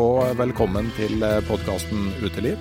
[0.00, 2.58] Og velkommen til podkasten Uteliv.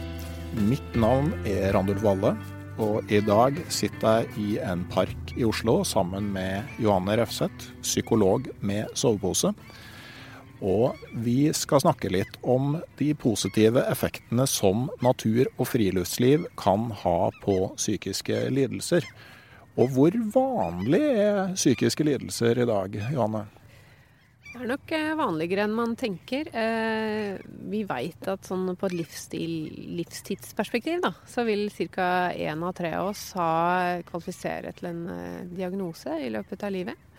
[0.69, 2.35] Mitt navn er Randulf Valle,
[2.77, 8.45] og i dag sitter jeg i en park i Oslo sammen med Johanne Refseth, psykolog
[8.61, 9.49] med sovepose.
[10.61, 17.17] Og vi skal snakke litt om de positive effektene som natur og friluftsliv kan ha
[17.41, 19.09] på psykiske lidelser.
[19.73, 23.47] Og hvor vanlig er psykiske lidelser i dag, Johanne?
[24.53, 26.45] Det er nok eh, vanligere enn man tenker.
[26.53, 27.39] Eh,
[27.71, 29.53] vi veit at sånn på et livsstil,
[29.97, 32.29] livstidsperspektiv da, så vil ca.
[32.37, 37.09] én av tre av oss ha kvalifisere til en eh, diagnose i løpet av livet.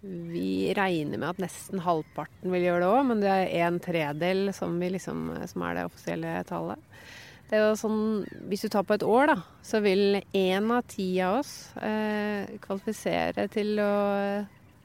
[0.00, 4.52] Vi regner med at nesten halvparten vil gjøre det òg, men det er en tredel
[4.54, 7.00] som, liksom, som, er det offisielle tallet.
[7.48, 8.00] Det er jo sånn,
[8.46, 12.60] Hvis du tar på et år, da, så vil én av ti av oss eh,
[12.62, 13.92] kvalifisere til å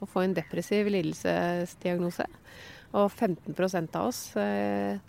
[0.01, 2.25] å få en depressiv lidelsesdiagnose.
[2.95, 3.55] Og 15
[3.95, 4.99] av oss eh,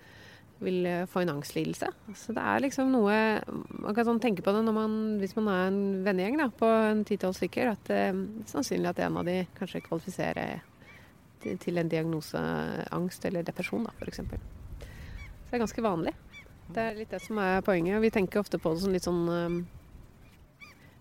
[0.58, 1.88] vil få en angstlidelse.
[2.16, 3.16] Så det er liksom noe
[3.47, 7.36] Man kan sånn tenke på det man, hvis man er en vennegjeng på en ti-tolv
[7.36, 10.64] stykker, at det er sannsynlig at en av de kanskje kvalifiserer
[11.47, 12.41] til, en diagnose
[12.91, 14.22] angst eller depresjon, f.eks.
[14.24, 16.16] Så det er ganske vanlig.
[16.66, 18.00] Det er litt det som er poenget.
[18.03, 19.60] Vi tenker ofte på det som litt sånn um,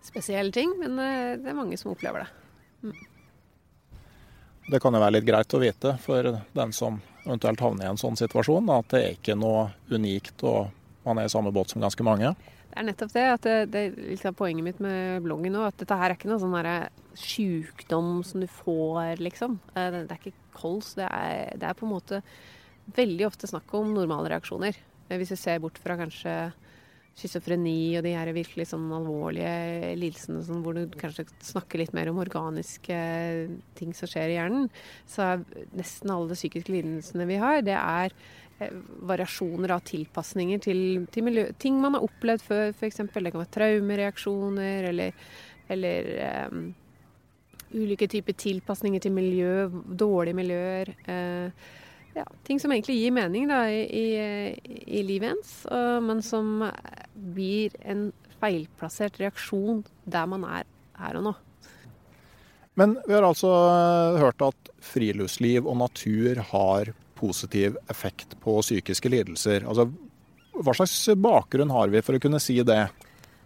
[0.06, 2.30] spesielle ting, men det er mange som opplever det.
[2.86, 3.15] Mm.
[4.66, 6.26] Det kan jo være litt greit å vite for
[6.58, 10.72] den som eventuelt havner i en sånn situasjon, at det er ikke noe unikt og
[11.06, 12.34] man er i samme båt som ganske mange.
[12.76, 13.26] Det er nettopp det.
[13.32, 15.62] at det, det er poenget mitt med bloggen nå.
[15.64, 16.58] At dette her er ikke noe sånn
[17.16, 19.60] sjukdom som du får, liksom.
[19.76, 20.96] Eh, det, er ikke kols.
[20.98, 22.20] Det er, det er på en måte
[22.98, 24.76] veldig ofte snakk om normale reaksjoner.
[25.08, 26.36] Eh, hvis vi ser bort fra kanskje
[27.16, 32.12] schizofreni og de her virkelig sånn alvorlige lidelsene sånn, hvor du kanskje snakker litt mer
[32.12, 32.98] om organiske
[33.80, 34.66] ting som skjer i hjernen,
[35.08, 35.46] så er
[35.78, 38.12] nesten alle de psykiske lidelsene vi har, det er
[38.60, 38.74] eh,
[39.08, 40.82] variasjoner av tilpasninger til,
[41.16, 43.06] til miljø, ting man har opplevd før, f.eks.
[43.06, 45.32] Det kan være traumereaksjoner eller,
[45.72, 46.12] eller
[46.52, 46.68] um,
[47.80, 50.92] ulike typer tilpasninger til miljø, dårlige miljøer.
[51.08, 51.82] Uh,
[52.16, 55.56] ja, ting som egentlig gir mening da, i, i, i livet ens,
[56.06, 56.62] men som
[57.14, 58.08] blir en
[58.40, 61.36] feilplassert reaksjon der man er her og nå.
[62.76, 69.12] Men vi har altså eh, hørt at friluftsliv og natur har positiv effekt på psykiske
[69.12, 69.64] lidelser.
[69.64, 69.88] Altså,
[70.56, 72.84] hva slags bakgrunn har vi for å kunne si det?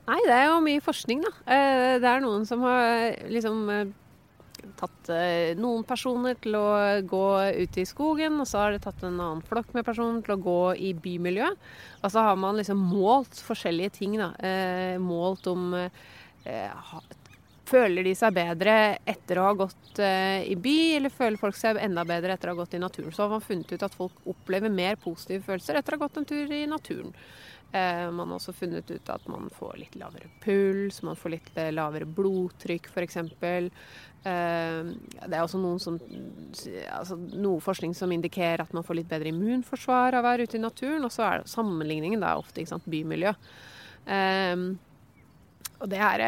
[0.09, 1.33] Nei, Det er jo mye forskning, da.
[1.45, 3.91] Eh, det er noen som har liksom eh,
[4.79, 6.67] tatt eh, noen personer til å
[7.07, 7.25] gå
[7.59, 10.43] ut i skogen, og så har det tatt en annen flokk med personer til å
[10.43, 10.59] gå
[10.89, 11.49] i bymiljø.
[12.01, 14.17] Og så har man liksom målt forskjellige ting.
[14.19, 16.69] da, eh, Målt om eh,
[17.69, 22.01] Føler de seg bedre etter å ha gått i by, eller føler folk seg enda
[22.01, 23.13] bedre etter å ha gått i naturen?
[23.13, 26.17] Så har man funnet ut at folk opplever mer positive følelser etter å ha gått
[26.17, 27.13] en tur i naturen.
[27.71, 31.49] Eh, man har også funnet ut at man får litt lavere puls, man får litt
[31.59, 33.19] eh, lavere blodtrykk f.eks.
[33.21, 33.69] Eh,
[34.23, 35.99] det er også noen som,
[36.95, 40.57] altså, noe forskning som indikerer at man får litt bedre immunforsvar av å være ute
[40.57, 41.05] i naturen.
[41.05, 43.35] Og så er det, sammenligningen da ofte ikke sant, bymiljø.
[45.79, 46.25] og det her,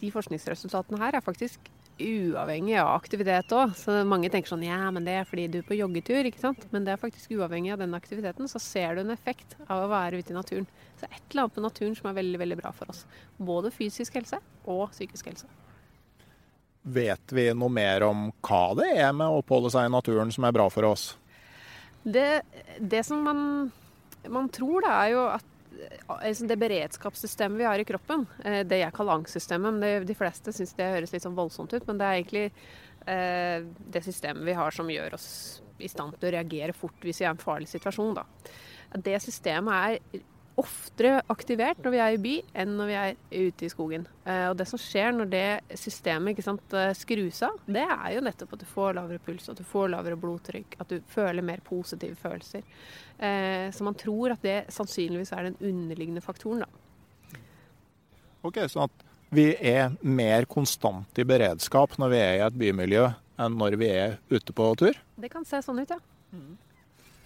[0.00, 1.68] de forskningsresultatene her er faktisk
[2.02, 3.74] uavhengig av aktivitet òg.
[3.78, 6.66] Så mange tenker sånn ja, men det er fordi du er på joggetur, ikke sant.
[6.74, 9.90] Men det er faktisk uavhengig av den aktiviteten, så ser du en effekt av å
[9.92, 10.68] være ute i naturen.
[11.00, 13.04] Så et eller annet på naturen som er veldig, veldig bra for oss.
[13.38, 15.50] Både fysisk helse og psykisk helse.
[16.82, 20.48] vet vi noe mer om hva det er med å oppholde seg i naturen som
[20.48, 21.12] er bra for oss?
[22.02, 22.42] Det,
[22.80, 23.70] det som man,
[24.26, 25.51] man tror, da, er jo at
[26.48, 30.74] det beredskapssystemet vi har i kroppen, eh, det jeg kaller angstsystemet men De fleste syns
[30.78, 32.44] det høres litt sånn voldsomt ut, men det er egentlig
[33.06, 33.64] eh,
[33.94, 37.26] det systemet vi har som gjør oss i stand til å reagere fort hvis vi
[37.26, 38.14] er i en farlig situasjon.
[38.20, 38.26] Da.
[38.96, 40.22] Det systemet er
[40.60, 43.14] oftere aktivert når vi er i by enn når vi er
[43.48, 44.04] ute i skogen.
[44.26, 48.24] Eh, og Det som skjer når det systemet sant, eh, skrus av, det er jo
[48.24, 51.62] nettopp at du får lavere puls, at du får lavere blodtrykk, at du føler mer
[51.64, 52.62] positive følelser.
[53.18, 56.66] Eh, så man tror at det sannsynligvis er den underliggende faktoren.
[56.66, 57.40] da.
[58.42, 63.14] Ok, Så at vi er mer konstant i beredskap når vi er i et bymiljø
[63.38, 64.92] enn når vi er ute på tur?
[65.16, 65.98] Det kan se sånn ut, ja.
[66.32, 66.58] Mm.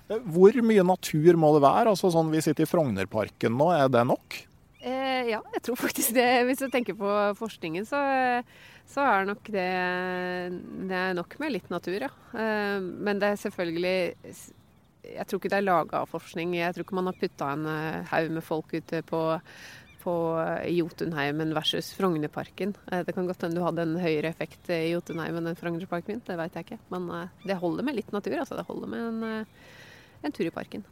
[0.06, 1.92] Hvor mye natur må det være?
[1.94, 4.38] Altså sånn Vi sitter i Frognerparken nå, er det nok?
[4.86, 6.28] Eh, ja, jeg tror faktisk det.
[6.46, 8.00] Hvis du tenker på forskningen, så,
[8.86, 9.70] så er nok det,
[10.86, 12.12] det er nok med litt natur, ja.
[12.38, 13.96] Eh, men det er selvfølgelig
[15.06, 16.54] Jeg tror ikke det er laga av forskning.
[16.58, 19.24] Jeg tror ikke man har putta en eh, haug med folk ute på
[20.06, 20.14] på
[20.70, 22.76] Jotunheimen versus Frognerparken.
[22.92, 26.22] Eh, det kan godt hende du hadde en høyere effekt i Jotunheimen enn Frognerparken.
[26.22, 26.78] Det vet jeg ikke.
[26.94, 28.36] Men eh, det holder med litt natur.
[28.38, 29.48] altså Det holder med en
[30.22, 30.84] en tur i parken.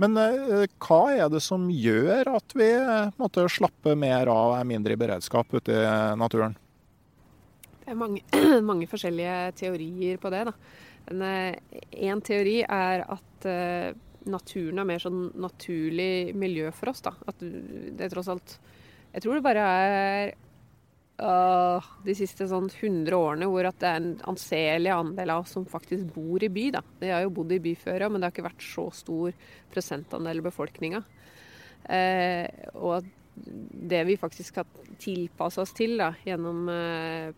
[0.00, 4.68] Men eh, hva er det som gjør at vi eh, måtte slappe mer av, er
[4.68, 6.56] mindre i beredskap ute i naturen?
[7.82, 8.22] Det er mange,
[8.70, 10.46] mange forskjellige teorier på det.
[11.12, 13.48] Én eh, teori er at
[14.22, 17.02] naturen er mer sånn naturlig miljø for oss.
[17.04, 17.14] Da.
[17.26, 18.58] At det er tross alt
[19.12, 20.34] Jeg tror det bare er
[21.22, 25.66] uh, de siste sånn 100 årene hvor det er en anselig andel av oss som
[25.68, 26.66] faktisk bor i by.
[26.76, 26.82] Da.
[27.00, 29.36] De har jo bodd i by før, men det har ikke vært så stor
[29.72, 31.02] prosentandel av befolkninga.
[31.86, 32.46] Uh,
[32.78, 33.08] og
[33.92, 34.68] det vi faktisk har
[35.02, 37.32] tilpassa oss til da, gjennom uh,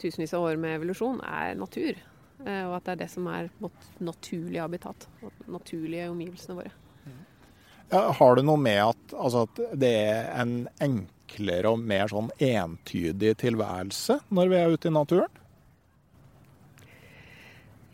[0.00, 2.00] tusenvis av år med evolusjon, er natur.
[2.46, 5.06] og at det er det som er vårt naturlige habitat.
[5.48, 6.72] Naturlige omgivelsene våre.
[7.88, 12.08] Ja, har det noe med at, altså, at det er en enkel enklere og mer
[12.08, 15.42] sånn entydig tilværelse når vi er ute i naturen?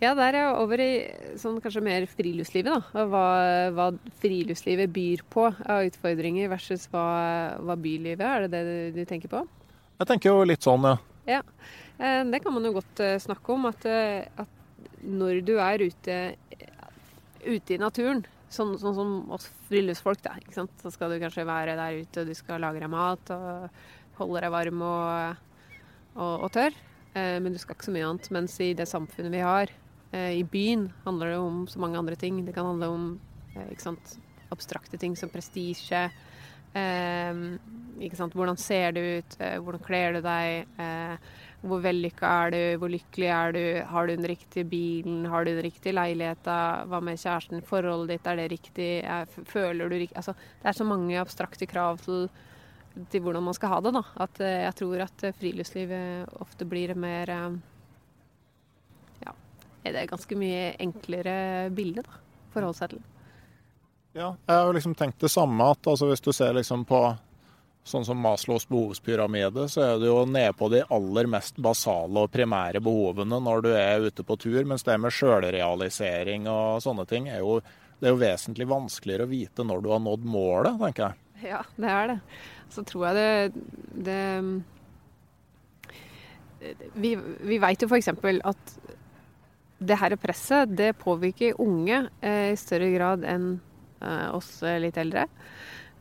[0.03, 0.93] Ja, der er jeg over i
[1.39, 3.05] sånn kanskje mer friluftslivet, da.
[3.07, 3.27] Hva,
[3.71, 3.85] hva
[4.19, 8.49] friluftslivet byr på av utfordringer versus hva, hva, bylivet er.
[8.49, 9.45] Er det det du tenker på?
[10.01, 10.97] Jeg tenker jo litt sånn, ja.
[11.37, 11.41] Ja,
[12.03, 13.69] eh, Det kan man jo godt eh, snakke om.
[13.71, 16.19] At, eh, at når du er ute,
[17.47, 20.37] ute i naturen, Sånn, sånn, som oss friluftsfolk, da.
[20.41, 20.73] Ikke sant?
[20.83, 23.69] Så skal du kanskje være der ute, og du skal lage deg mat og
[24.19, 25.45] holde deg varm og,
[26.19, 26.77] og, og tørr.
[27.17, 28.29] Eh, men du skal ikke så mye annet.
[28.35, 29.73] Mens i det samfunnet vi har,
[30.13, 32.43] eh, i byen, handler det om så mange andre ting.
[32.45, 33.09] Det kan handle om
[33.57, 34.17] eh, ikke sant,
[34.53, 36.05] abstrakte ting som prestisje.
[36.77, 37.43] Eh,
[38.33, 39.39] hvordan ser du ut?
[39.41, 40.69] Eh, hvordan kler du deg?
[40.81, 42.61] Eh, hvor vellykka er du?
[42.83, 43.65] Hvor lykkelig er du?
[43.87, 45.27] Har du den riktige bilen?
[45.31, 46.57] Har du den riktige leiligheta?
[46.91, 47.63] Hva med kjæresten?
[47.67, 48.89] Forholdet ditt, er det riktig?
[49.51, 52.27] Føler du riktig altså, Det er så mange abstrakte krav til,
[53.11, 54.03] til, hvordan man skal ha det, da.
[54.27, 57.49] At eh, jeg tror at eh, friluftslivet ofte blir mer eh,
[59.23, 59.37] Ja,
[59.87, 62.23] det er ganske mye enklere bilde, da.
[62.53, 63.05] Forholde seg til.
[64.19, 65.71] Ja, jeg har liksom tenkt det samme.
[65.71, 67.05] at altså, Hvis du ser liksom på
[67.83, 72.31] Sånn som Maslows behovspyramide, så er du jo nede på de aller mest basale og
[72.31, 74.61] primære behovene når du er ute på tur.
[74.71, 77.59] Mens det med sjølrealisering og sånne ting er jo,
[77.99, 81.19] det er jo vesentlig vanskeligere å vite når du har nådd målet, tenker jeg.
[81.43, 82.19] Ja, det er det.
[82.71, 83.51] Så tror jeg det,
[84.07, 84.23] det
[86.95, 88.09] Vi, vi veit jo f.eks.
[88.47, 88.79] at
[89.83, 93.57] det her presset det påvirker unge eh, i større grad enn
[93.99, 95.27] eh, oss litt eldre.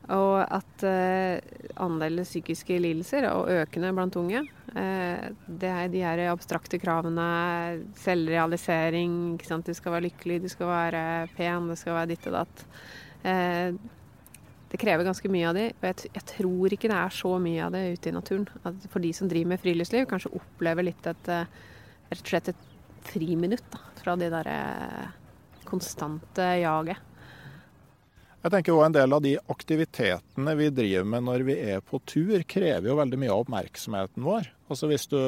[0.09, 1.37] Og at eh,
[1.79, 4.41] andelen psykiske lidelser og økende blant unge.
[4.73, 7.27] Eh, det er de her abstrakte kravene,
[8.01, 9.69] selvrealisering, ikke sant?
[9.69, 11.03] du skal være lykkelig, du skal være
[11.37, 12.65] pen, du skal være ditt og datt.
[13.21, 13.77] Eh,
[14.71, 17.63] det krever ganske mye av de, og jeg, jeg, tror ikke det er så mye
[17.67, 18.49] av det ute i naturen.
[18.63, 22.67] At for de som driver med friluftsliv, kanskje opplever litt et rett og slett et
[23.11, 24.57] friminutt da, fra det derre
[25.67, 27.10] konstante jaget.
[28.41, 31.99] Jeg tenker også En del av de aktivitetene vi driver med når vi er på
[32.09, 34.49] tur, krever jo veldig mye av oppmerksomheten vår.
[34.71, 35.19] Altså Hvis du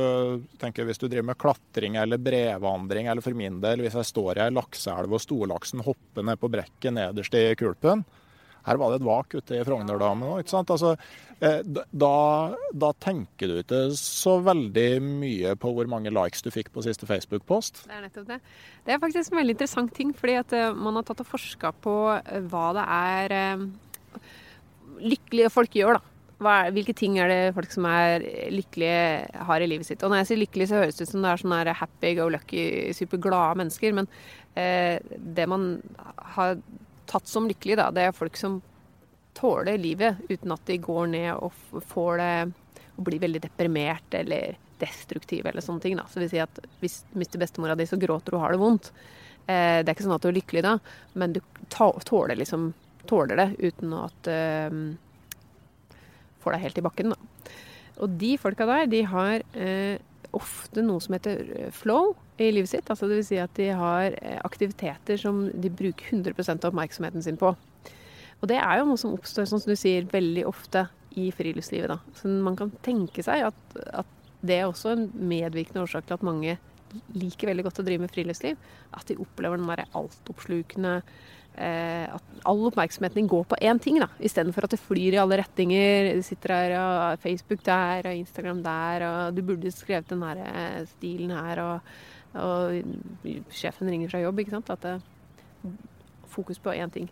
[0.62, 4.39] tenker hvis du driver med klatring eller brevandring, eller for min del hvis jeg står
[4.39, 8.01] i ei lakseelv og storlaksen hopper ned på brekket nederst i kulpen,
[8.67, 10.53] her var det et vak ute i Frognerdammen òg.
[10.63, 10.93] Altså,
[11.43, 12.13] eh, da,
[12.72, 17.10] da, tenker du ikke så veldig mye på hvor mange likes du fikk på siste
[17.10, 17.84] Facebook-post.
[17.89, 18.39] Det er nettopp det.
[18.86, 21.74] Det er faktisk en veldig interessant ting, fordi at eh, man har tatt og forska
[21.84, 23.38] på eh, hva det er
[25.03, 26.12] lykkelige folk gjør, da.
[26.53, 30.03] er, hvilke ting er det folk som er lykkelige, har i livet sitt?
[30.03, 32.29] Og når jeg sier lykkelig, så høres det ut som det er sånne happy go
[32.32, 32.63] lucky,
[32.96, 33.98] superglade mennesker.
[34.00, 34.08] Men
[34.55, 35.03] eh,
[35.36, 35.67] det man
[36.38, 36.55] har
[37.10, 38.62] tatt som lykkelig, da, det er folk som
[39.38, 42.36] tåler livet uten at de går ned og får det
[42.93, 45.98] og blir veldig deprimert eller destruktiv eller sånne ting.
[45.98, 46.05] Da.
[46.10, 48.62] Så vil si at hvis du mister bestemora di, så gråter du og har det
[48.62, 48.91] vondt.
[49.48, 50.77] Eh, det er ikke sånn at du er lykkelig da,
[51.19, 51.41] men du
[51.74, 52.72] tåler, liksom,
[53.10, 54.77] tåler det uten at eh,
[56.43, 57.15] får deg helt i bakken.
[57.15, 57.53] Da.
[58.03, 59.98] Og de folka der, de har eh,
[60.34, 62.90] ofte noe som heter flow i livet sitt.
[62.90, 67.40] Altså vil si at de har eh, aktiviteter som de bruker 100% av oppmerksomheten sin
[67.40, 67.54] på.
[68.44, 70.88] Og det er jo noe som oppstår, sånn som du sier, veldig ofte
[71.20, 71.94] i friluftslivet.
[71.94, 72.18] Da.
[72.20, 74.10] Så man kan tenke seg at, at
[74.44, 76.58] det er også en medvirkende årsak til at mange
[77.16, 78.60] liker veldig godt å drive med friluftsliv.
[78.94, 81.13] At de opplever den derre altoppslukende eh,
[81.53, 84.07] At all oppmerksomheten går på én ting, da.
[84.19, 86.10] Istedenfor at det flyr i alle retninger.
[86.17, 90.41] Du sitter her og Facebook der og Instagram der, og du burde skrevet den her
[90.48, 91.91] eh, stilen her, og,
[92.41, 94.74] og sjefen ringer fra jobb, ikke sant.
[94.74, 94.95] At det
[96.33, 97.12] fokus på én ting.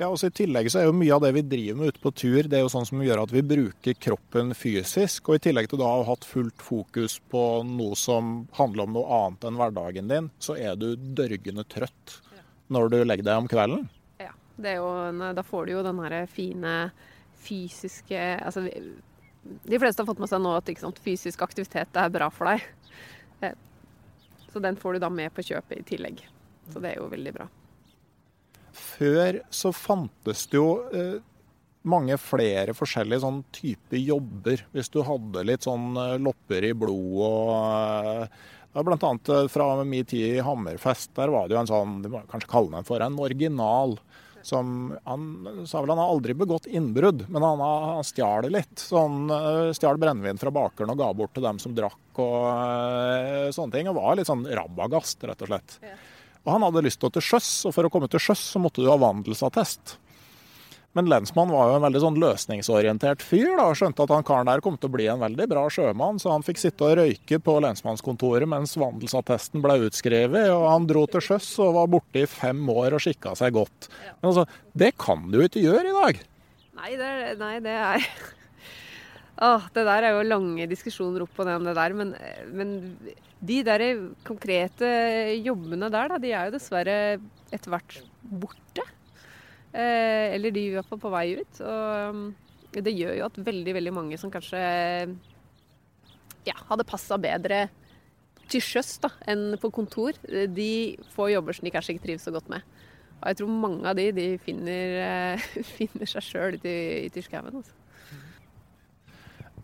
[0.00, 2.10] Ja, også I tillegg så er jo mye av det vi driver med ute på
[2.16, 5.28] tur, det er jo sånn som gjør at vi bruker kroppen fysisk.
[5.28, 8.96] Og i tillegg til da å ha hatt fullt fokus på noe som handler om
[8.96, 12.18] noe annet enn hverdagen din, så er du dørgende trøtt
[12.72, 13.88] når du legger deg om kvelden.
[14.22, 14.34] Ja,
[14.76, 14.90] jo,
[15.34, 16.76] da får du jo den her fine
[17.42, 18.62] fysiske Altså
[19.42, 22.62] de fleste har fått med seg nå at sant, fysisk aktivitet er bra for deg.
[23.42, 23.56] Eh,
[24.52, 26.22] så den får du da med på kjøpet i tillegg.
[26.70, 27.48] Så det er jo veldig bra.
[28.72, 31.18] Før så fantes det jo eh,
[31.88, 34.62] mange flere forskjellige sånn type jobber.
[34.72, 40.04] Hvis du hadde litt sånn eh, lopper i blod og eh, Annet eh, fra min
[40.04, 43.04] tid i Hammerfest, der var det jo en sånn, du må kanskje kalle den for
[43.04, 43.98] en original.
[44.42, 48.74] Som, han sa vel han har aldri begått innbrudd, men han, han stjal litt.
[48.80, 53.52] Så han eh, stjal brennevin fra bakeren og ga bort til dem som drakk og
[53.54, 53.92] sånne ting.
[53.92, 55.78] Og var litt sånn rabagast, rett og slett.
[56.42, 58.62] Og han hadde lyst til å til sjøs, og for å komme til sjøs så
[58.62, 59.96] måtte du ha vandelsattest.
[60.92, 64.50] Men lensmannen var jo en veldig sånn løsningsorientert fyr, da, og skjønte at han karen
[64.50, 67.38] der kom til å bli en veldig bra sjømann, så han fikk sitte og røyke
[67.40, 70.50] på lensmannskontoret mens vandelsattesten ble utskrevet.
[70.52, 73.88] Og han dro til sjøs og var borte i fem år og skikka seg godt.
[74.20, 74.46] Men altså,
[74.76, 76.22] det kan du ikke gjøre i dag.
[76.82, 78.08] Nei, det er, nei, det er
[79.42, 81.94] Åh, det der er jo lange diskusjoner opp og ned om det der.
[81.96, 82.12] Men,
[82.52, 82.74] men
[83.40, 83.84] de der
[84.28, 84.90] konkrete
[85.40, 86.98] jobbene der, da, de er jo dessverre
[87.48, 88.84] etter hvert borte.
[89.72, 91.60] Eh, eller de er i hvert fall på vei ut.
[91.64, 92.24] Og um,
[92.72, 94.60] det gjør jo at veldig, veldig mange som kanskje
[96.48, 97.66] ja, hadde passa bedre
[98.52, 98.98] til sjøs
[99.30, 100.72] enn på kontor, de
[101.14, 102.64] får jobber som de kanskje ikke trives så godt med.
[103.22, 105.38] Og jeg tror mange av de, de finner,
[105.76, 106.72] finner seg sjøl ute
[107.20, 107.62] i skauen.
[107.62, 107.81] Altså.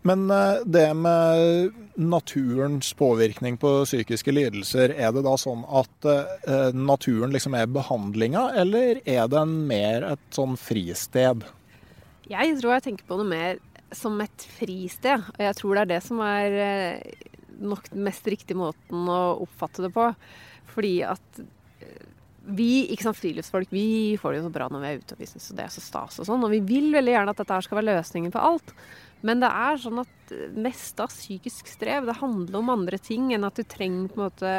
[0.01, 6.69] Men eh, det med naturens påvirkning på psykiske lidelser, er det da sånn at eh,
[6.75, 11.43] naturen liksom er behandlinga, eller er den mer et sånn fristed?
[12.29, 13.59] Jeg tror jeg tenker på det mer
[13.91, 15.25] som et fristed.
[15.35, 17.29] Og jeg tror det er det som er eh,
[17.59, 20.11] nok den mest riktige måten å oppfatte det på.
[20.69, 21.41] Fordi at
[22.49, 25.21] vi ikke sant, friluftsfolk vi får det jo så bra når vi er ute og
[25.21, 26.45] vi syns det er så stas og sånn.
[26.45, 28.73] Og vi vil veldig gjerne at dette her skal være løsningen på alt.
[29.25, 33.47] Men det er sånn at mest av psykisk strev det handler om andre ting enn
[33.47, 34.53] at du trenger på en måte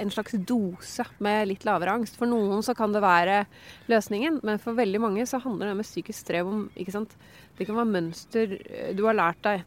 [0.00, 2.18] en slags dose med litt lavere angst.
[2.18, 3.44] For noen så kan det være
[3.92, 7.14] løsningen, men for veldig mange så handler det med psykisk strev om ikke sant?
[7.58, 8.56] Det kan være mønster
[8.96, 9.66] du har lært deg.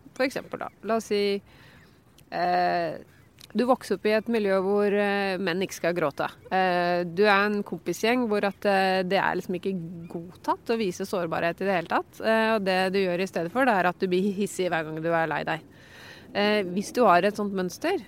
[0.59, 0.71] Da.
[0.83, 1.21] La oss si
[2.35, 2.97] eh,
[3.55, 6.27] du vokser opp i et miljø hvor uh, menn ikke skal gråte.
[6.51, 9.75] Uh, du er en kompisgjeng hvor uh, det er liksom ikke
[10.11, 12.19] godtatt å vise sårbarhet i det hele tatt.
[12.19, 14.99] og det du gjør i stedet for, det er at du blir hissig hver gang
[15.03, 15.63] du er lei deg.
[16.73, 18.01] hvis du har et sånt mønster,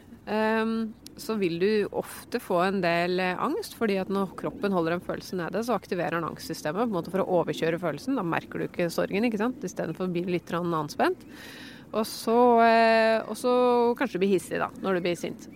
[1.17, 3.77] så vil du ofte få en del angst.
[3.79, 7.79] fordi at når kroppen holder en følelse nede, så aktiverer den angstsystemet for å overkjøre
[7.79, 8.19] følelsen.
[8.19, 9.63] Da merker du ikke sorgen, ikke sant.
[9.63, 11.23] Istedenfor å bli litt anspent.
[11.93, 13.53] Og så, eh, og så
[13.97, 15.47] kanskje bli hissig da, når du blir sint.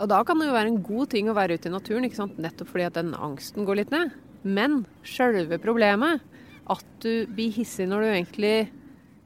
[0.00, 2.18] Og da kan det jo være en god ting å være ute i naturen, ikke
[2.18, 2.38] sant?
[2.42, 4.14] nettopp fordi at den angsten går litt ned.
[4.42, 6.24] Men sjølve problemet,
[6.72, 8.54] at du blir hissig når du egentlig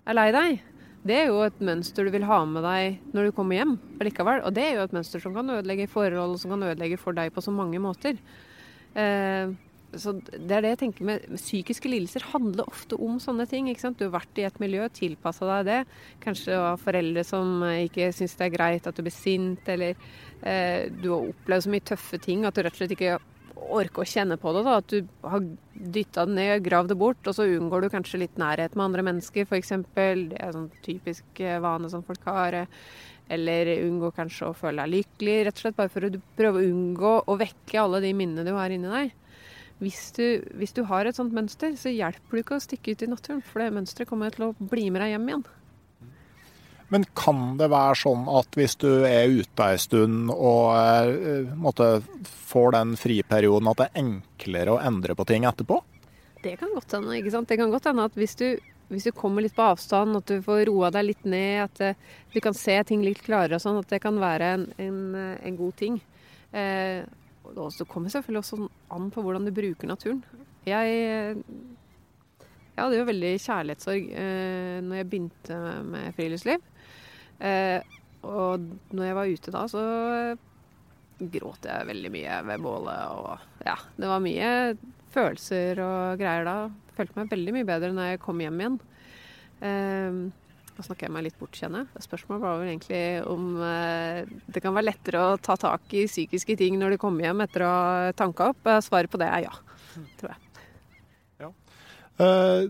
[0.06, 0.64] er lei deg,
[1.06, 4.42] det er jo et mønster du vil ha med deg når du kommer hjem allikevel.
[4.42, 7.30] Og det er jo et mønster som kan ødelegge forhold, som kan ødelegge for deg
[7.34, 8.18] på så mange måter.
[8.96, 9.54] Eh,
[10.00, 13.70] så det er det jeg tenker med, Psykiske lidelser handler ofte om sånne ting.
[13.70, 13.98] ikke sant?
[13.98, 15.78] Du har vært i et miljø, tilpassa deg det.
[16.24, 19.96] Kanskje du har foreldre som ikke syns det er greit at du blir sint, eller
[20.42, 23.16] eh, du har opplevd så mye tøffe ting at du rett og slett ikke
[23.56, 24.62] orker å kjenne på det.
[24.66, 25.44] da, At du har
[25.96, 29.04] dytta det ned, gravd det bort, og så unngår du kanskje litt nærhet med andre
[29.10, 29.74] mennesker, f.eks.
[29.96, 32.64] Det er sånn typisk eh, vane som folk har.
[33.32, 36.68] Eller unngå kanskje å føle deg lykkelig, rett og slett bare for å prøve å
[36.70, 39.14] unngå å vekke alle de minnene du har inni deg.
[39.82, 40.24] Hvis du,
[40.56, 43.42] hvis du har et sånt mønster, så hjelper det ikke å stikke ut i naturen,
[43.44, 45.46] for det mønsteret kommer til å bli med deg hjem igjen.
[46.88, 51.98] Men kan det være sånn at hvis du er ute ei stund og eh, måtte,
[52.46, 55.80] får den friperioden, at det er enklere å endre på ting etterpå?
[56.44, 57.18] Det kan godt hende.
[57.18, 57.50] ikke sant?
[57.50, 58.46] Det kan godt hende at hvis du,
[58.92, 62.00] hvis du kommer litt på avstand, at du får roa deg litt ned, at eh,
[62.32, 65.00] du kan se ting litt klarere og sånn, at det kan være en, en,
[65.42, 66.00] en god ting.
[66.54, 67.02] Eh,
[67.54, 70.24] og det kommer selvfølgelig også an på hvordan du bruker naturen.
[70.66, 71.36] Jeg
[72.76, 76.64] jeg hadde jo veldig kjærlighetssorg eh, når jeg begynte med friluftsliv.
[77.40, 77.94] Eh,
[78.26, 79.84] og når jeg var ute da, så
[81.36, 83.14] gråt jeg veldig mye ved bålet.
[83.16, 84.50] Og ja, det var mye
[85.14, 86.58] følelser og greier da.
[86.98, 88.78] Følte meg veldig mye bedre når jeg kom hjem igjen.
[89.64, 90.20] Eh,
[90.76, 92.04] da snakker jeg meg litt bort, kjenner jeg.
[92.04, 96.58] Spørsmålet var vel egentlig om eh, det kan være lettere å ta tak i psykiske
[96.60, 98.68] ting når du kommer hjem etter å ha tanka opp.
[98.84, 99.54] Svaret på det er ja,
[100.20, 100.42] tror jeg.
[101.46, 101.50] Ja.
[102.20, 102.68] Uh,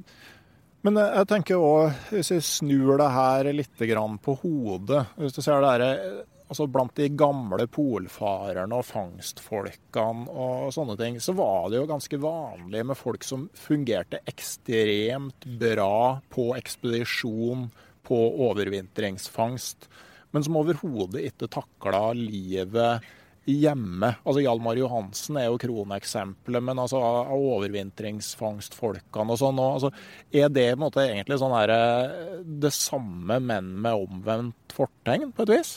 [0.86, 3.74] men jeg tenker òg, hvis vi snur det her litt
[4.22, 10.70] på hodet Hvis du ser det her, altså Blant de gamle polfarerne og fangstfolkene og
[10.74, 16.52] sånne ting, så var det jo ganske vanlig med folk som fungerte ekstremt bra på
[16.58, 17.66] ekspedisjon,
[18.06, 19.88] på overvintringsfangst,
[20.34, 23.06] men som overhodet ikke takla livet
[23.46, 24.10] hjemme.
[24.24, 29.92] Altså Hjalmar Johansen er jo kroneksempelet, men altså av overvintringsfangstfolkene og sånn altså,
[30.34, 35.30] Er det på en måte egentlig sånn her, eh, det samme, men med omvendt fortegn,
[35.32, 35.76] på et vis?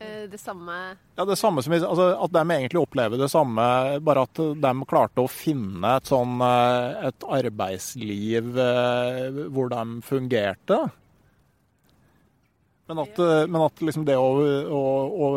[0.00, 0.74] Eh, det samme
[1.16, 5.22] Ja, det samme som altså, At de egentlig opplever det samme, bare at de klarte
[5.22, 8.52] å finne et sånn eh, et arbeidsliv
[9.54, 10.86] hvor de fungerte.
[12.86, 14.30] Men at, eh, men at liksom det å,
[14.70, 15.28] å, å,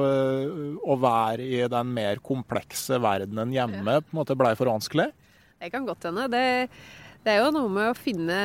[0.86, 5.10] å, være i den mer komplekse verdenen hjemme på en måte blei for vanskelig?
[5.60, 6.28] Det kan godt hende.
[6.30, 6.43] Det,
[7.26, 8.38] det, er jo noe med å finne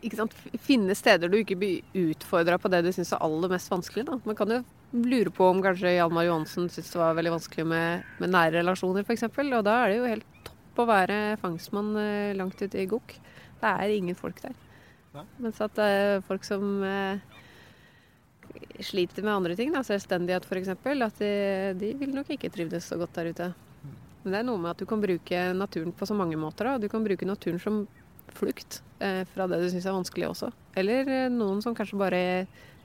[0.00, 0.36] ikke sant?
[0.62, 4.06] Finne steder du ikke blir utfordra på det du syns er aller mest vanskelig.
[4.08, 4.20] Da.
[4.28, 8.08] Man kan jo lure på om kanskje Hjalmar Johansen syntes det var veldig vanskelig med,
[8.20, 9.28] med nære relasjoner, f.eks.
[9.30, 13.16] Og da er det jo helt topp å være fangstmann eh, langt ute i gokk.
[13.60, 14.56] Det er ingen folk der.
[15.12, 17.18] Mens at det er folk som uh,
[18.84, 21.32] sliter med andre ting, da, selvstendighet f.eks., at de,
[21.80, 23.50] de, vil nok ikke trivdes så godt der ute.
[24.22, 26.68] Men det er noe med at du kan bruke naturen på så mange måter.
[26.68, 26.78] Da.
[26.82, 27.82] Du kan bruke naturen som
[28.36, 30.50] flukt eh, fra det du syns er vanskelig også.
[30.78, 32.24] Eller noen som kanskje bare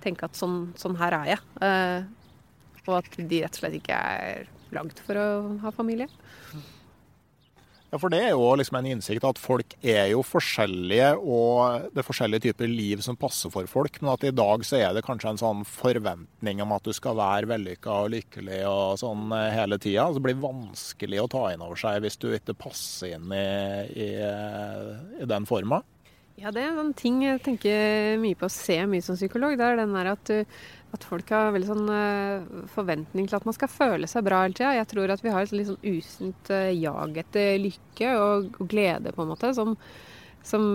[0.01, 1.41] tenker at sånn, sånn her er jeg.
[2.85, 5.27] og at de rett og slett ikke er lagd for å
[5.61, 6.07] ha familie.
[7.95, 12.01] Ja, for det er jo liksom en innsikt at folk er jo forskjellige, og det
[12.01, 14.01] er forskjellige typer liv som passer for folk.
[14.01, 17.15] Men at i dag så er det kanskje en sånn forventning om at du skal
[17.15, 20.09] være vellykka og lykkelig og sånn eh, hele tida.
[20.11, 23.47] Det blir vanskelig å ta inn over seg hvis du ikke passer inn i,
[23.95, 24.11] i,
[25.23, 25.79] i den forma.
[26.35, 29.55] Ja, det er en sånn ting jeg tenker mye på å se mye som psykolog.
[29.55, 30.41] Det er den der at du
[30.93, 34.55] at folk har veldig sånn uh, forventning til at man skal føle seg bra hele
[34.55, 34.75] tida.
[34.77, 39.13] Jeg tror at vi har et litt sånn usunt uh, jag etter lykke og, glede,
[39.15, 39.51] på en måte.
[39.57, 39.73] Som,
[40.45, 40.67] som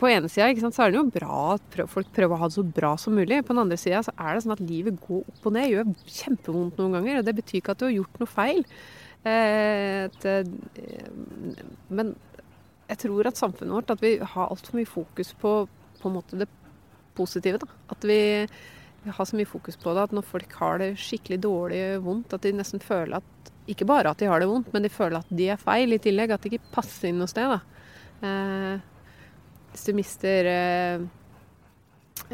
[0.00, 2.66] På ene sida så er det jo bra at folk prøver å ha det så
[2.80, 3.42] bra som mulig.
[3.46, 5.70] På den andre sida så er det sånn at livet går opp og ned.
[5.70, 7.20] Gjør kjempevondt noen ganger.
[7.20, 8.66] Og det betyr ikke at du har gjort noe feil.
[9.22, 10.26] Uh, et,
[11.92, 12.16] men
[12.90, 15.52] jeg tror at samfunnet vårt at vi har altfor mye fokus på,
[16.00, 16.50] på en måte det
[17.16, 17.62] positive.
[17.62, 17.68] da.
[17.92, 18.20] At vi
[19.02, 22.34] vi har så mye fokus på det at når folk har det skikkelig dårlig vondt,
[22.36, 25.20] at de nesten føler at Ikke bare at de har det vondt, men de føler
[25.22, 26.32] at de er feil i tillegg.
[26.34, 27.46] At de ikke passer inn noe sted.
[27.46, 27.60] da.
[28.26, 28.80] Eh,
[29.70, 31.04] hvis du mister eh,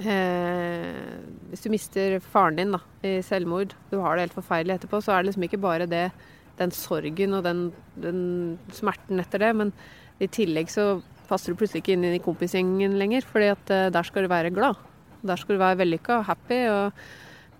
[0.00, 5.02] eh, Hvis du mister faren din da, i selvmord, du har det helt forferdelig etterpå,
[5.04, 6.11] så er det liksom ikke bare det,
[6.59, 7.62] den sorgen og den,
[8.00, 9.72] den smerten etter det, men
[10.18, 14.09] i tillegg så passer du plutselig ikke inn i kompisgjengen lenger, fordi at eh, der
[14.09, 14.81] skal du være glad.
[15.22, 17.04] Der skal du være vellykka og happy, og,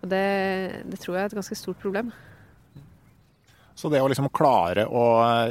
[0.03, 0.25] og det,
[0.87, 2.13] det, tror jeg er et ganske stort problem.
[3.79, 5.05] Så det å liksom klare å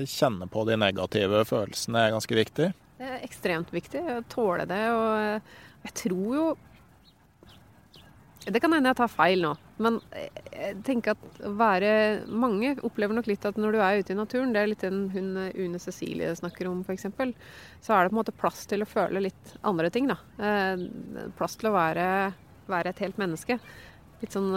[0.07, 2.71] kjenne på de negative følelsene er ganske viktig?
[2.97, 4.01] Det er ekstremt viktig.
[4.03, 4.81] Å tåle det.
[4.91, 6.47] Og jeg tror jo
[8.53, 11.89] det kan hende jeg tar feil nå, men jeg tenker at være
[12.31, 15.07] Mange opplever nok litt at når du er ute i naturen, det er litt den
[15.13, 17.09] hun Une Cecilie snakker om f.eks.,
[17.83, 20.17] så er det på en måte plass til å føle litt andre ting, da.
[20.39, 20.85] Eh,
[21.37, 22.07] plass til å være,
[22.71, 23.59] være et helt menneske.
[24.21, 24.49] Litt sånn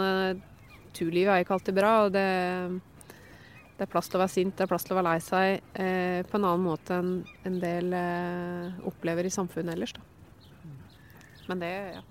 [0.91, 1.91] Turlivet er ikke alltid bra.
[2.05, 2.27] og det,
[3.77, 5.79] det er plass til å være sint, det er plass til å være lei seg
[5.79, 7.13] eh, på en annen måte enn
[7.47, 9.95] en del eh, opplever i samfunnet ellers.
[9.95, 10.03] Da.
[11.49, 12.03] Men det ja,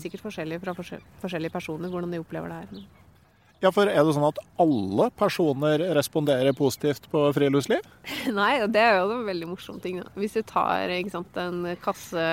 [0.00, 2.88] sikkert forskjellig fra forskjellige personer hvordan de opplever det her.
[3.58, 7.82] Ja, for Er det sånn at alle personer responderer positivt på friluftsliv?
[8.40, 9.98] Nei, og det er jo en veldig morsom ting.
[10.04, 10.12] Da.
[10.14, 12.28] Hvis du tar sant, en kasse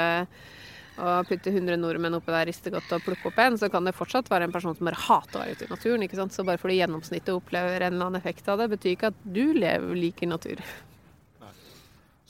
[0.96, 3.96] og putter 100 nordmenn oppi der, rister godt og plukker opp en, så kan det
[3.98, 6.06] fortsatt være en person som bare hater å være ute i naturen.
[6.06, 6.36] ikke sant?
[6.36, 9.44] Så bare fordi gjennomsnittet opplever en eller annen effekt av det, betyr ikke at du
[9.58, 10.62] lever, liker natur.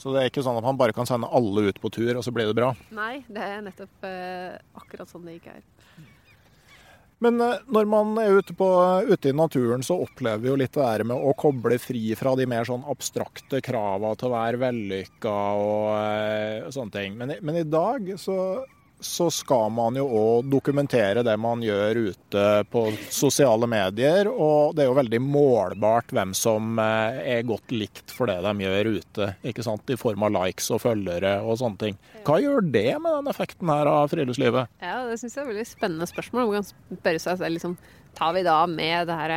[0.06, 2.22] Så det er ikke sånn at man bare kan sende alle ut på tur, og
[2.22, 2.68] så blir det bra?
[2.94, 5.64] Nei, det er nettopp eh, akkurat sånn det ikke er.
[7.26, 8.68] Men eh, når man er ute, på,
[9.10, 12.36] ute, i naturen, så opplever vi jo litt det der med å koble fri fra
[12.38, 17.18] de mer sånn abstrakte kravene til å være vellykka og eh, sånne ting.
[17.18, 18.38] Men, men, i dag så
[19.00, 24.30] så skal man jo òg dokumentere det man gjør ute på sosiale medier.
[24.32, 28.66] Og det er jo veldig målbart hvem som eh, er godt likt for det de
[28.66, 29.30] gjør ute.
[29.46, 29.92] ikke sant?
[29.92, 32.00] I form av likes og følgere og sånne ting.
[32.26, 34.72] Hva gjør det med den effekten her av friluftslivet?
[34.82, 36.50] Ja, Det syns jeg er et veldig spennende spørsmål.
[36.50, 37.80] Man kan spørre seg selv liksom,
[38.18, 39.36] tar vi da med det her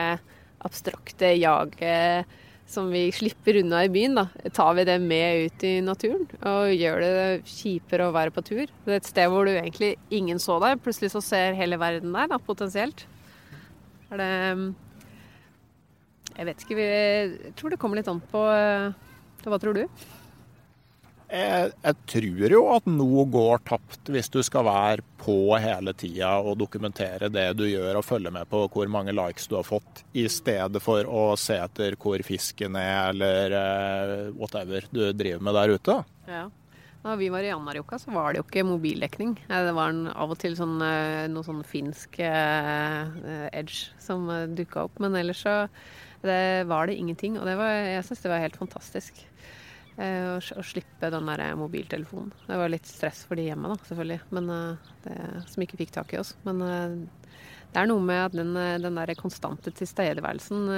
[0.67, 2.39] abstrakte jaget
[2.69, 6.27] som vi slipper unna i byen, da, tar vi det med ut i naturen.
[6.45, 7.13] Og gjør det
[7.49, 8.67] kjipere å være på tur.
[8.85, 10.83] Det er et sted hvor du egentlig ingen så deg.
[10.85, 13.07] Plutselig så ser hele verden deg, da, potensielt.
[14.13, 14.31] Er det
[16.39, 16.77] Jeg vet ikke.
[16.79, 18.45] Jeg tror det kommer litt an på
[19.49, 19.87] Hva tror du?
[21.29, 26.31] Jeg, jeg, tror jo at noe går tapt hvis du skal være på hele tida
[26.41, 30.07] og dokumentere det du gjør og følge med på hvor mange likes du har fått,
[30.17, 35.59] i stedet for å se etter hvor fisken er eller uh, whatever du driver med
[35.61, 35.99] der ute.
[36.31, 36.47] Ja.
[37.05, 39.37] Da vi var i Anárjohka, så var det jo ikke mobildekning.
[39.49, 43.07] Det var en, av og til sånn, eh, noe sånn finsk uh,
[43.55, 44.27] edge som
[44.59, 44.99] dukka opp.
[45.05, 45.61] Men ellers så
[46.27, 47.39] det var det ingenting.
[47.39, 49.23] Og var, jeg syns det var helt fantastisk.
[49.99, 52.31] Eh, å slippe den der mobiltelefonen.
[52.47, 55.17] Det var litt stress for de hjemme, da, selvfølgelig, men, eh, det,
[55.51, 56.37] som ikke fikk tak i oss.
[56.47, 57.33] Men eh,
[57.73, 60.71] det er noe med at den, den der konstante tilstedeværelsen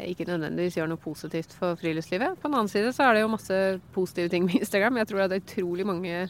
[0.00, 2.38] ikke nødvendigvis gjør noe positivt for friluftslivet.
[2.40, 3.58] På den annen side så er det jo masse
[3.92, 5.02] positive ting med Instagram.
[5.02, 6.22] Jeg tror det er utrolig mange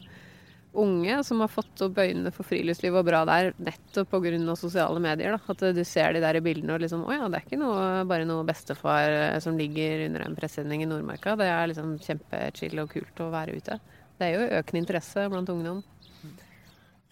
[0.72, 4.56] unge som har fått opp øynene for friluftsliv og bra der nettopp pga.
[4.56, 5.36] sosiale medier.
[5.36, 5.52] Da.
[5.52, 8.04] At du ser de der i bildene og liksom Å ja, det er ikke noe,
[8.08, 11.36] bare noe bestefar eh, som ligger under en presenning i Nordmarka.
[11.36, 13.78] Det er liksom kjempechill og kult å være ute.
[14.18, 15.82] Det er jo økende interesse blant ungdom.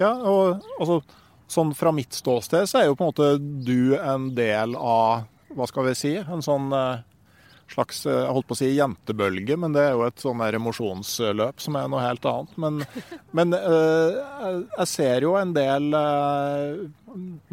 [0.01, 1.01] Ja, og altså,
[1.51, 5.69] sånn fra mitt ståsted så er jo på en måte du en del av, hva
[5.69, 7.03] skal vi si, en sånn eh,
[7.75, 11.63] slags eh, jeg holdt på å si jentebølge, men det er jo et sånn emosjonsløp
[11.63, 12.57] som er noe helt annet.
[12.61, 12.81] Men,
[13.37, 16.81] men uh, jeg ser jo en del uh,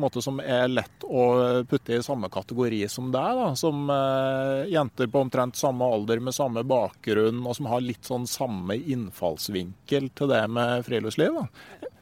[0.01, 1.27] måte som er lett å
[1.69, 3.41] putte i samme kategori som deg.
[3.41, 8.07] da, Som uh, jenter på omtrent samme alder med samme bakgrunn, og som har litt
[8.07, 11.37] sånn samme innfallsvinkel til det med friluftsliv.
[11.41, 11.93] da.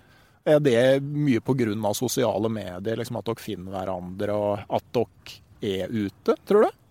[0.46, 1.94] Er det mye pga.
[1.98, 6.85] sosiale medier, liksom at dere finner hverandre og at dere er ute, tror du?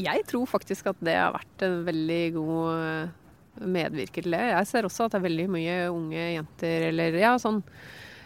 [0.00, 4.44] Jeg tror faktisk at det har vært en veldig god eh, medvirker til det.
[4.52, 7.60] Jeg ser også at det er veldig mye unge jenter, eller ja, sånn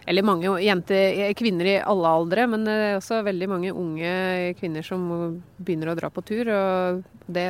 [0.04, 4.10] eller mange jenter, eh, kvinner i alle aldre, men det er også veldig mange unge
[4.58, 5.06] kvinner som
[5.56, 6.50] begynner å dra på tur.
[6.52, 7.48] Og det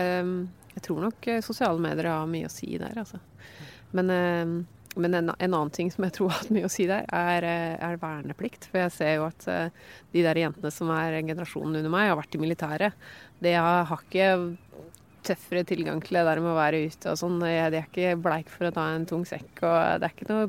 [0.75, 3.21] Jeg tror nok sosiale medier har mye å si der, altså.
[3.95, 4.55] Men, eh,
[4.95, 7.99] men en, en, annen ting som jeg tror har mye å si der, er, er,
[8.03, 8.69] verneplikt.
[8.71, 9.47] For jeg ser jo at
[10.15, 13.07] de der jentene som er generasjonen under meg, har vært i militæret
[13.45, 14.29] det har ikke
[15.25, 17.41] tøffere tilgang til det der med å være ute og sånn.
[17.43, 20.49] De er ikke bleik for å ta en tung sekk, og det er ikke noe,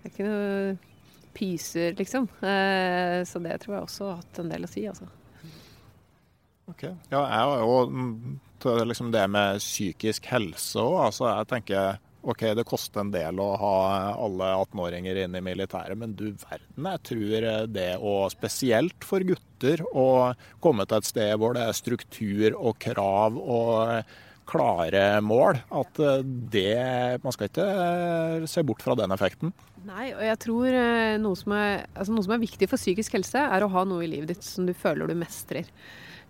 [0.00, 0.94] det er ikke noe
[1.34, 2.28] pyser, liksom.
[2.44, 5.08] Eh, så det tror jeg også har hatt en del å si, altså.
[6.70, 6.86] Ok.
[7.12, 8.36] Ja, jeg har jo mm,
[8.88, 10.98] liksom det med psykisk helse òg.
[11.08, 13.76] Altså, jeg tenker OK, det koster en del å ha
[14.16, 19.84] alle 18-åringer inn i militæret, men du verden, jeg tror det, og spesielt for gutter,
[19.92, 20.32] å
[20.64, 24.14] komme til et sted hvor det er struktur og krav og
[24.48, 26.00] klare mål, at
[26.52, 29.54] det Man skal ikke se bort fra den effekten.
[29.84, 33.18] Nei, og jeg tror eh, noe som, er, altså noe som er viktig for psykisk
[33.18, 35.68] helse, er å ha noe i livet ditt som du føler du mestrer.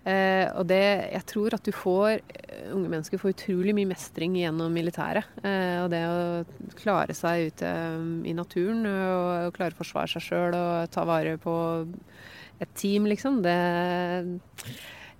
[0.04, 0.82] Eh, og det,
[1.14, 2.18] jeg tror at du får
[2.74, 5.26] Unge mennesker får utrolig mye mestring gjennom militæret.
[5.44, 10.12] Eh, og det å klare seg ute um, i naturen og, og klare å forsvare
[10.14, 11.54] seg sjøl og ta vare på
[12.62, 13.58] et team, liksom, det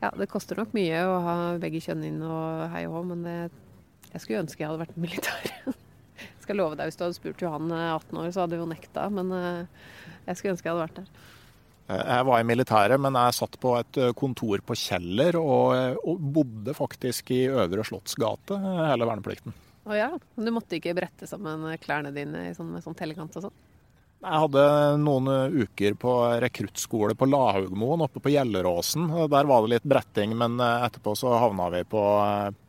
[0.03, 3.23] Ja, det koster nok mye å ha begge kjønn inn og hei og hå, men
[3.25, 3.37] det,
[4.13, 5.47] jeg skulle ønske jeg hadde vært militær.
[6.25, 8.71] jeg skal love deg, hvis du hadde spurt Johan 18 eh, år, så hadde hun
[8.75, 9.89] nekta, men eh,
[10.29, 11.33] jeg skulle ønske jeg hadde vært der.
[11.85, 16.73] Jeg var i militæret, men jeg satt på et kontor på Kjeller og, og bodde
[16.77, 19.53] faktisk i Øvre Slottsgate hele verneplikten.
[19.85, 20.09] Å ja.
[20.35, 23.57] Men du måtte ikke brette sammen klærne dine sånn, med sånn tellekant og sånn?
[24.25, 24.65] Jeg hadde
[25.03, 29.11] noen uker på rekruttskole på Lahaugmoen oppe på Gjelleråsen.
[29.29, 32.01] Der var det litt bretting, men etterpå så havna vi på,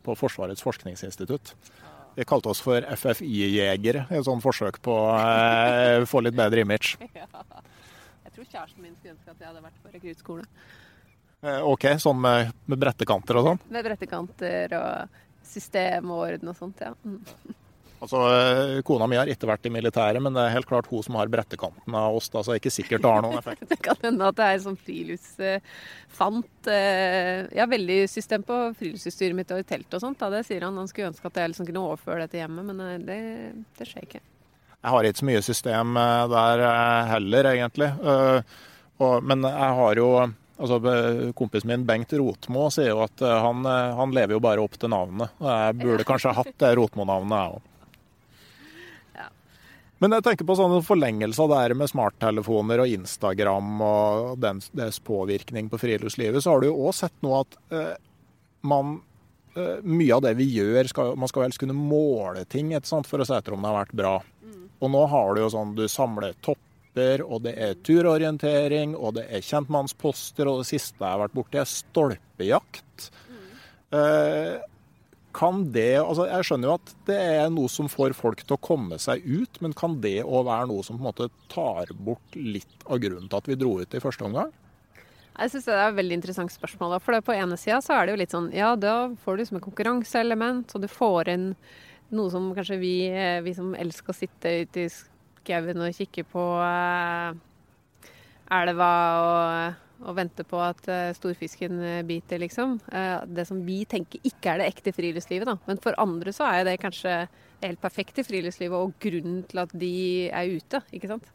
[0.04, 1.54] på Forsvarets forskningsinstitutt.
[2.16, 6.64] Vi kalte oss for FFI-jegere i et sånt forsøk på å eh, få litt bedre
[6.64, 6.96] image.
[7.16, 7.28] Ja.
[8.50, 10.48] Kjæresten min skulle ønske at jeg hadde vært på rekruttskole.
[11.44, 13.62] Eh, OK, sånn med, med brettekanter og sånn?
[13.74, 16.92] Med brettekanter og system og orden og sånt, ja.
[17.06, 17.20] Mm.
[17.96, 21.04] Altså, eh, Kona mi har ikke vært i militæret, men det er helt klart hun
[21.04, 22.28] som har brettekanten av oss.
[22.28, 23.64] da, Så det er ikke sikkert det har noen effekt.
[23.72, 26.68] det kan hende at det er sånn friluftsfant.
[26.68, 30.20] Eh, jeg har veldig system på friluftsutstyret mitt og i telt og sånt.
[30.20, 30.28] Da.
[30.34, 30.76] Det sier han.
[30.76, 33.20] Han skulle ønske at jeg liksom kunne overføre det til hjemmet, men det,
[33.80, 34.24] det skjer ikke.
[34.86, 35.96] Jeg har ikke så mye system
[36.30, 36.60] der
[37.10, 37.88] heller, egentlig.
[39.26, 40.10] Men jeg har jo
[40.56, 40.78] Altså,
[41.36, 45.34] Kompisen min Bengt Rotmo sier jo at han, han lever jo bare opp til navnet.
[45.36, 47.66] Jeg burde kanskje hatt det Rotmo-navnet, jeg òg.
[50.02, 55.70] Men jeg tenker på sånne forlengelser der med smarttelefoner og Instagram og dens, dens påvirkning
[55.72, 57.94] på friluftslivet, så har du jo òg sett nå at eh,
[58.66, 58.98] man
[59.56, 62.74] eh, Mye av det vi gjør, skal, man skal helst kunne måle ting
[63.08, 64.14] for å se etter om det har vært bra.
[64.80, 69.26] Og nå har du jo sånn du samler topper, og det er turorientering, og det
[69.28, 73.10] er kjentmannsposter, og det siste jeg har vært borti, er stolpejakt.
[73.96, 74.56] Eh,
[75.36, 78.62] kan det altså Jeg skjønner jo at det er noe som får folk til å
[78.62, 82.38] komme seg ut, men kan det òg være noe som på en måte tar bort
[82.38, 84.54] litt av grunnen til at vi dro ut i første omgang?
[85.36, 86.96] Jeg synes Det er et veldig interessant spørsmål.
[87.04, 89.58] For På ene sida så er det jo litt sånn Ja, da får du som
[89.58, 91.50] et konkurranseelement, og du får inn
[92.14, 96.26] noe som kanskje vi, eh, vi som elsker å sitte ute i skauen og kikke
[96.30, 97.42] på eh,
[98.60, 98.92] elva
[99.24, 102.74] og og vente på at uh, storfisken eh, biter, liksom.
[103.32, 105.56] Det som vi tenker ikke er det ekte friluftslivet, da.
[105.68, 107.14] Men for andre så er det kanskje
[107.62, 111.30] helt perfekte friluftslivet og grunnen til at de er ute, ikke sant.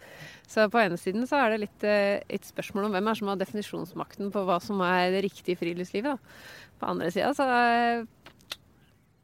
[0.46, 3.42] Så på ene siden så er det litt et spørsmål om hvem er som har
[3.42, 6.78] definisjonsmakten på hva som er det riktige friluftslivet, da.
[6.78, 8.06] På andre sida så er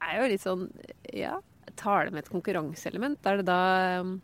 [0.01, 0.65] det jo litt sånn
[1.15, 1.37] Ja,
[1.77, 3.21] tar det med et konkurranseelement?
[3.25, 3.61] Er det da
[4.01, 4.17] um,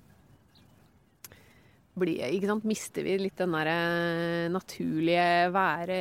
[2.00, 2.66] bli, ikke sant?
[2.68, 6.00] mister vi litt den der eh, naturlige være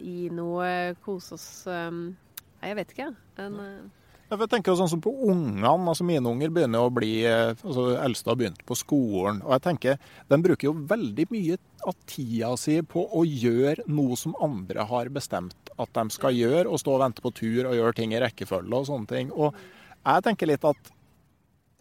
[0.00, 2.06] i noe, kose oss um,
[2.62, 3.10] Jeg vet ikke,
[3.44, 3.60] en,
[4.42, 8.32] jeg tenker sånn som på ungene, altså Mine unger begynner å bli eh, altså Eldste
[8.32, 9.42] har begynt på skolen.
[9.44, 9.98] og jeg tenker,
[10.30, 15.12] De bruker jo veldig mye av tida si på å gjøre noe som andre har
[15.12, 18.20] bestemt at de skal gjøre, og stå og vente på tur og gjøre ting i
[18.22, 19.32] rekkefølge og sånne ting.
[19.34, 19.56] Og
[20.04, 20.92] jeg tenker litt at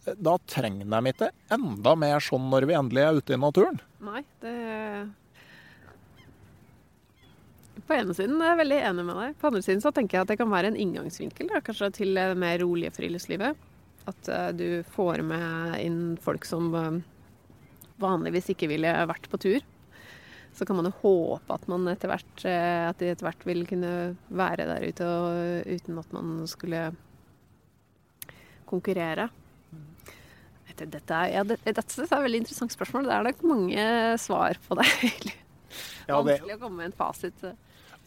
[0.03, 3.79] da trenger de ikke enda mer sånn når vi endelig er ute i naturen.
[4.03, 4.51] Nei, det
[7.84, 9.36] På ene siden er jeg veldig enig med deg.
[9.39, 12.15] På andre siden så tenker jeg at det kan være en inngangsvinkel da, kanskje til
[12.15, 13.60] det mer rolige friluftslivet.
[14.08, 17.02] At uh, du får med inn folk som uh,
[18.04, 19.60] vanligvis ikke ville vært på tur.
[20.54, 23.65] Så kan man jo håpe at, man etter hvert, uh, at de etter hvert vil
[23.67, 23.93] kunne
[24.32, 26.86] være der ute og, uten at man skulle
[28.69, 29.28] konkurrere.
[30.74, 33.06] Dette er, ja, det, dette er et veldig interessant spørsmål.
[33.06, 33.84] Det er nok mange
[34.24, 34.88] svar på det.
[36.08, 36.39] Ja, det...
[36.39, 37.46] Vanskelig å komme med en fasit.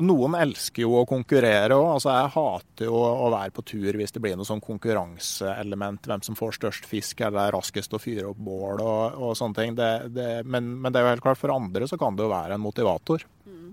[0.05, 1.87] Noen elsker jo å konkurrere òg.
[1.95, 6.05] Altså, jeg hater jo å være på tur hvis det blir noe sånn konkurranseelement.
[6.05, 9.57] Hvem som får størst fisk eller er raskest å fyre opp bål og, og sånne
[9.57, 9.79] ting.
[9.79, 12.35] Det, det, men, men, det er jo helt klart for andre så kan det jo
[12.35, 13.25] være en motivator.
[13.49, 13.71] Mm.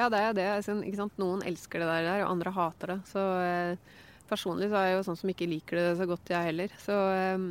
[0.00, 0.48] Ja, det er det.
[0.54, 0.78] Altså,
[1.20, 3.00] Noen elsker det der, og andre hater det.
[3.12, 3.98] Så eh,
[4.30, 6.80] personlig så er jeg jo sånn som ikke liker det så godt, jeg heller.
[6.80, 7.50] Så eh,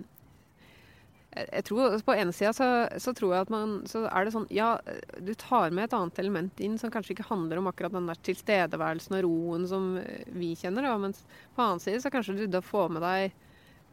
[1.47, 2.67] jeg tror På ene sida så,
[3.02, 4.71] så, tror jeg at man Så er det sånn Ja,
[5.17, 8.19] du tar med et annet element inn som kanskje ikke handler om akkurat den der
[8.28, 9.91] tilstedeværelsen og roen som
[10.36, 10.95] vi kjenner, da.
[11.02, 11.21] Mens
[11.56, 13.38] på annen side så kanskje du da får med deg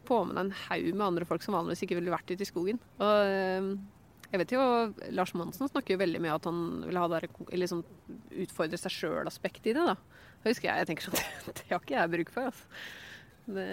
[0.06, 2.48] på med deg en haug med andre folk som vanligvis ikke ville vært ute i
[2.48, 2.78] skogen.
[3.02, 3.70] Og eh,
[4.32, 4.62] jeg vet jo,
[5.14, 7.82] Lars Monsen snakker jo veldig mye at han vil ha der, liksom,
[8.44, 9.86] utfordre seg sjøl-aspektet i det.
[9.86, 9.96] da.
[10.42, 11.20] Det husker jeg, jeg tenker sånn
[11.58, 12.50] Det har ikke jeg bruk for.
[12.50, 12.82] altså.
[13.46, 13.66] Det,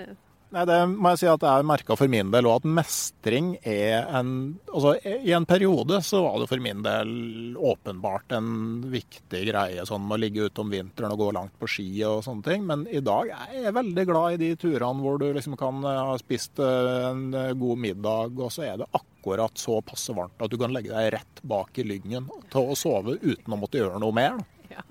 [0.54, 3.56] Nei, Det må jeg si at jeg har merka for min del, og at mestring
[3.66, 4.34] er en
[4.70, 7.14] Altså, I en periode så var det for min del
[7.58, 8.52] åpenbart en
[8.94, 12.22] viktig greie, sånn med å ligge ute om vinteren og gå langt på ski og
[12.26, 12.68] sånne ting.
[12.70, 16.02] Men i dag er jeg veldig glad i de turene hvor du liksom kan eh,
[16.12, 17.26] ha spist eh, en
[17.60, 21.14] god middag, og så er det akkurat så passe varmt at du kan legge deg
[21.18, 24.42] rett bak i lyngen til å sove uten å måtte gjøre noe mer.
[24.70, 24.86] Ja,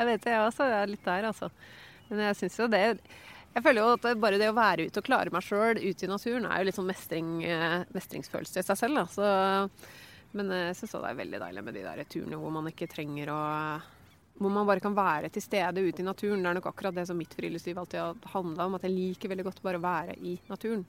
[0.00, 0.70] jeg vet det, jeg også.
[0.70, 1.50] Jeg er litt der, altså.
[2.10, 2.84] Men jeg syns jo det
[3.54, 6.10] jeg føler jo at bare det å være ute og klare meg sjøl ute i
[6.10, 9.02] naturen er jo litt sånn mestring, eh, mestringsfølelse i seg selv.
[9.10, 9.24] Så
[10.32, 13.32] Men jeg syns det er veldig deilig med de der turene hvor man ikke trenger
[13.34, 13.40] å
[14.40, 16.40] hvor man bare kan være til stede ute i naturen.
[16.40, 18.78] Det er nok akkurat det som mitt friluftsliv alltid har handla om.
[18.78, 20.86] At jeg liker veldig godt bare å være i naturen.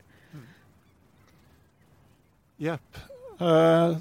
[2.61, 3.01] Jepp.
[3.41, 3.97] Uh,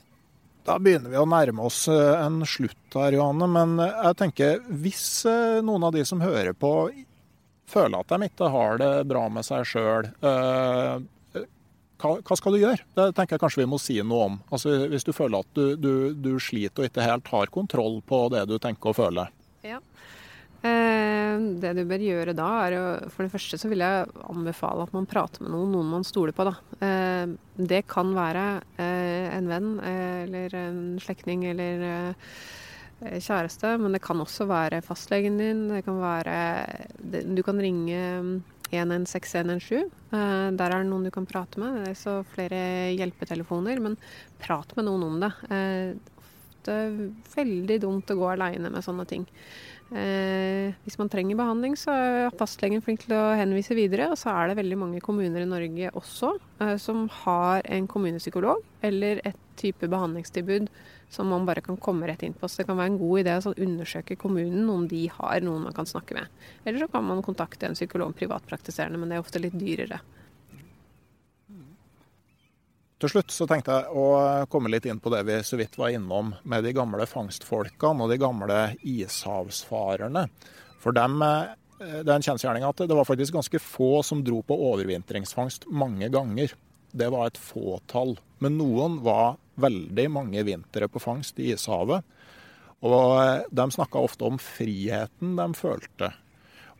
[0.68, 3.46] da begynner vi å nærme oss eh, en slutt her, Johanne.
[3.50, 6.74] Men jeg tenker, hvis eh, noen av de som hører på,
[7.70, 10.10] føler at de ikke har det bra med seg sjøl,
[12.00, 12.84] hva, hva, skal du gjøre?
[12.96, 14.38] Det tenker jeg kanskje vi må si noe om.
[14.52, 18.24] Altså, hvis du føler at du, du, du sliter og ikke helt har kontroll på
[18.32, 19.32] det du tenker og føler.
[19.66, 19.80] Ja.
[20.60, 24.84] Eh, det du bør gjøre da, er å For det første så vil jeg anbefale
[24.84, 26.56] at man prater med noen, noen man stoler på, da.
[26.84, 28.46] Eh, det kan være
[28.80, 32.34] eh, en venn eh, eller en slektning eller eh,
[33.00, 35.66] kjæreste, men det kan også være fastlegen din.
[35.72, 36.36] Det kan være
[37.34, 39.88] Du kan ringe 116-117.
[40.12, 41.80] Eh, der er det noen du kan prate med.
[41.80, 42.62] Det er så flere
[42.98, 43.98] hjelpetelefoner, men
[44.42, 45.32] prat med noen om det.
[46.60, 46.96] Det er
[47.34, 49.24] veldig dumt å gå aleine med sånne ting.
[49.90, 54.10] Eh, hvis man trenger behandling, så er fastlegen flink til å henvise videre.
[54.12, 58.62] Og så er det veldig mange kommuner i Norge også eh, som har en kommunepsykolog
[58.86, 60.70] eller et type behandlingstilbud
[61.10, 62.46] som man bare kan komme rett inn på.
[62.46, 65.66] Så det kan være en god idé å sånn undersøke kommunen om de har noen
[65.66, 66.30] man kan snakke med.
[66.64, 69.98] Eller så kan man kontakte en psykolog privatpraktiserende, men det er ofte litt dyrere.
[73.00, 74.08] Til slutt så tenkte jeg å
[74.52, 78.12] komme litt inn på det vi så vidt var innom med de gamle fangstfolkene og
[78.12, 80.26] de gamle ishavsfarerne.
[80.82, 84.42] For dem, eh, det er en kjensgjerning at det var faktisk ganske få som dro
[84.44, 86.52] på overvintringsfangst mange ganger.
[86.92, 88.18] Det var et fåtall.
[88.38, 92.04] Men noen var veldig mange vintre på fangst i ishavet.
[92.84, 96.12] Og de snakka ofte om friheten de følte.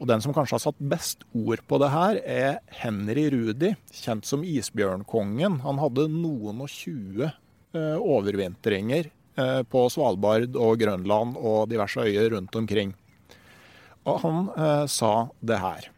[0.01, 4.25] Og den som kanskje har satt best ord på det her, er Henry Rudi, kjent
[4.25, 5.61] som isbjørnkongen.
[5.67, 12.33] Han hadde noen og tjue eh, overvintringer eh, på Svalbard og Grønland og diverse øyer
[12.33, 12.95] rundt omkring.
[14.09, 15.91] Og han eh, sa det her.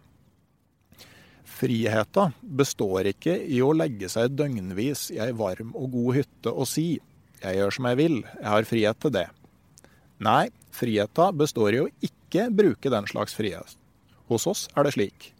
[1.63, 6.67] Friheta består ikke i å legge seg døgnvis i ei varm og god hytte og
[6.67, 6.97] si
[7.43, 9.31] 'jeg gjør som jeg vil, jeg har frihet til det'.
[10.23, 13.79] Nei, friheta består i å ikke bruke den slags frihet.
[14.33, 15.33] Hos oss er det slik.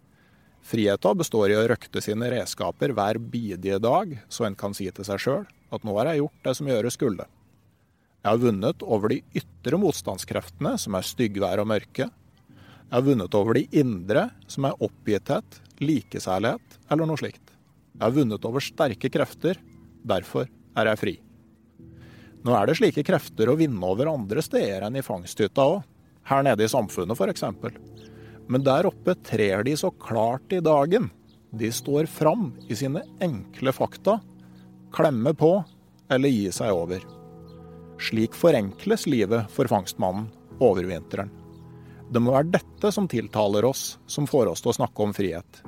[0.63, 5.07] Friheta består i å røkte sine redskaper hver bidige dag, så en kan si til
[5.07, 7.25] seg sjøl at nå har jeg gjort det som gjøres skulle.
[8.23, 12.07] Jeg har vunnet over de ytre motstandskreftene, som er styggvær og mørke.
[12.07, 17.43] Jeg har vunnet over de indre, som er oppgitthet, likesærlighet eller noe slikt.
[17.97, 19.59] Jeg har vunnet over sterke krefter,
[20.05, 21.15] derfor er jeg fri.
[22.43, 25.81] Nå er det slike krefter å vinne over andre steder enn i fangsthytta òg,
[26.29, 27.43] her nede i samfunnet f.eks.
[28.47, 31.09] Men der oppe trer de så klart i dagen.
[31.53, 34.19] De står fram i sine enkle fakta,
[34.93, 35.53] klemmer på
[36.11, 37.03] eller gi seg over.
[38.01, 40.27] Slik forenkles livet for fangstmannen
[40.63, 41.31] over vinteren.
[42.13, 45.61] Det må være dette som tiltaler oss, som får oss til å snakke om frihet.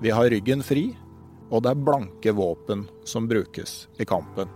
[0.00, 0.86] Vi har ryggen fri,
[1.50, 4.48] og det er blanke våpen som brukes i kampen.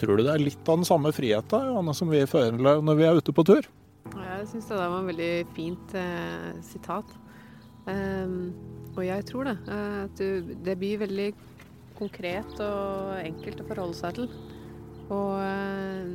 [0.00, 3.20] Tror du det er litt av den samme Johanne, som vi føler når vi er
[3.20, 3.68] ute på tur?
[4.12, 7.08] Jeg syns det var et veldig fint eh, sitat.
[7.84, 8.52] Um,
[8.94, 9.56] og jeg tror det.
[9.68, 11.30] Eh, at du, det blir veldig
[11.98, 14.30] konkret og enkelt å forholde seg til.
[15.12, 16.14] Og eh,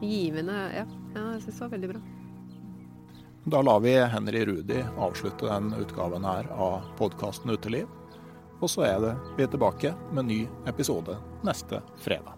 [0.00, 2.02] givende Ja, ja jeg syns det var veldig bra.
[3.50, 7.88] Da lar vi Henry Rudi avslutte den utgaven her av podkasten Uteliv.
[8.60, 12.36] Og så er det vi er tilbake med ny episode neste fredag.